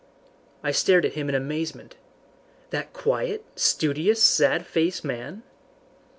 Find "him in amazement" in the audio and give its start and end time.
1.13-1.93